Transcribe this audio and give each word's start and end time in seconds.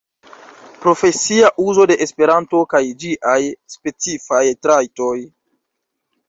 Profesia 0.85 1.51
uzo 1.65 1.85
de 1.91 1.97
Esperanto 2.05 2.63
kaj 2.71 2.81
ĝiaj 3.05 3.37
specifaj 3.75 4.41
trajtoj. 4.65 5.15